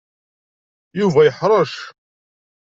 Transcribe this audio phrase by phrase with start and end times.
[0.99, 1.73] Yuba yeḥṛec.